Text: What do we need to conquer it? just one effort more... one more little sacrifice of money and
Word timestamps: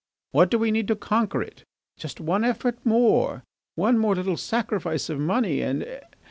What 0.31 0.49
do 0.49 0.57
we 0.57 0.71
need 0.71 0.87
to 0.87 0.95
conquer 0.95 1.43
it? 1.43 1.63
just 1.95 2.19
one 2.19 2.43
effort 2.43 2.83
more... 2.83 3.43
one 3.75 3.99
more 3.99 4.15
little 4.15 4.35
sacrifice 4.35 5.11
of 5.11 5.19
money 5.19 5.61
and 5.61 5.85